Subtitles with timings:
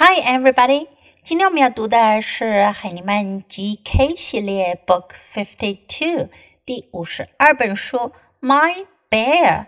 [0.00, 0.88] Hi, everybody！
[1.24, 6.28] 今天我们要读的是海尼曼 GK 系列 Book Fifty Two
[6.66, 7.96] 第五十二本书《
[8.40, 9.66] My Bear》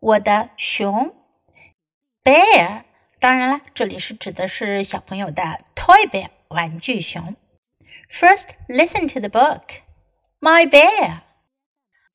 [0.00, 1.14] 我的熊。
[2.24, 2.84] Bear，
[3.20, 5.42] 当然了，这里是指的是小朋友的
[5.74, 7.36] toy bear 玩具熊。
[8.10, 9.82] First, listen to the book.
[10.40, 11.20] My bear.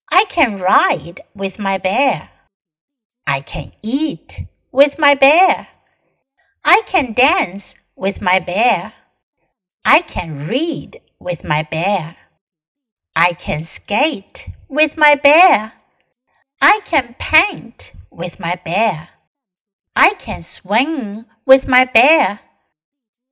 [0.06, 2.30] I can ride with my bear.
[3.24, 5.68] I can eat with my bear.
[6.66, 8.94] I can dance with my bear.
[9.84, 12.16] I can read with my bear.
[13.14, 15.74] I can skate with my bear.
[16.60, 19.10] I can paint with my bear.
[19.94, 22.40] I can swing with my bear.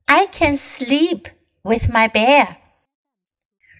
[0.07, 1.27] I can sleep
[1.63, 2.57] with my bear.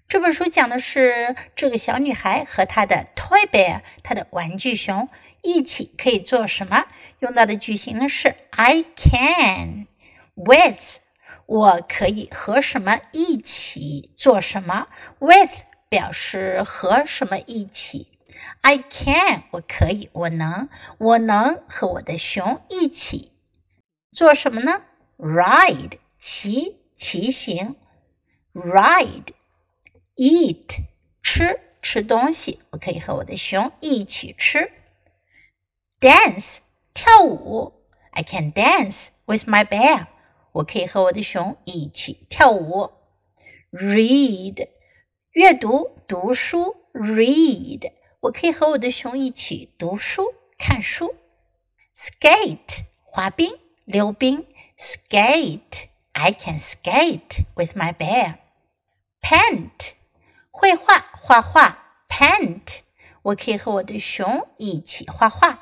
[0.07, 5.09] 这本书讲的是这个小女孩和她的 toy bear，她的玩具熊
[5.41, 6.85] 一起可以做什么？
[7.19, 9.86] 用到的句型呢是 I can
[10.34, 10.98] with，
[11.46, 14.88] 我可以和什么一起做什么
[15.18, 18.18] ？with 表示和什么一起
[18.62, 23.32] ？I can，我可以，我能，我能和我的熊一起
[24.12, 24.82] 做什么呢
[25.18, 27.76] ？Ride，骑，骑行
[28.52, 29.32] ；ride。
[30.16, 30.76] eat
[31.20, 34.70] 吃吃东西，我可以和我的熊一起吃。
[35.98, 36.58] dance
[36.92, 37.83] 跳舞
[38.13, 40.07] ，I can dance with my bear，
[40.51, 42.91] 我可以和我的熊一起跳舞。
[43.71, 44.67] read
[45.31, 51.15] 阅读读书，read 我可以和我的熊一起读书看书。
[51.95, 53.53] skate 滑冰
[53.85, 54.45] 溜冰，
[54.77, 59.91] skate I can skate with my bear。paint
[60.51, 61.77] 绘画画画，
[62.09, 62.79] paint，
[63.21, 65.59] 我可以和我的熊一起画画。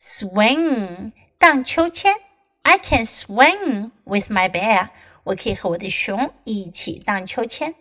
[0.00, 2.14] swing， 荡秋千，
[2.62, 4.90] I can swing with my bear，
[5.24, 7.74] 我可以和我的熊一起荡秋千。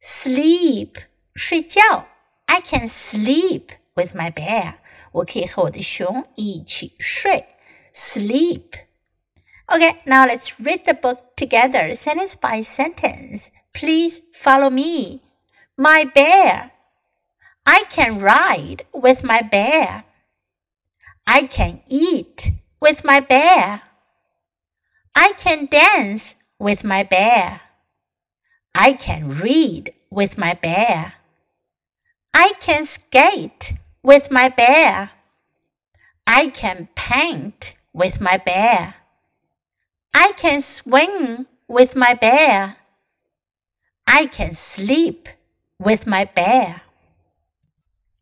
[0.00, 2.06] sleep，睡觉，
[2.46, 4.74] I can sleep with my bear，
[5.12, 7.46] 我可以和我的熊一起睡。
[7.92, 13.48] sleep。Okay, now let's read the book together, sentence by sentence.
[13.72, 15.22] Please follow me.
[15.76, 16.70] My bear.
[17.64, 20.04] I can ride with my bear.
[21.31, 22.49] I can eat
[22.81, 23.83] with my bear.
[25.15, 27.61] I can dance with my bear.
[28.73, 31.13] I can read with my bear.
[32.33, 35.11] I can skate with my bear.
[36.25, 38.95] I can paint with my bear.
[40.11, 42.77] I can swing with my bear.
[44.07, 45.29] I can sleep
[45.77, 46.81] with my bear。